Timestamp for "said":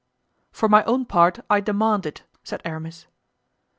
2.43-2.63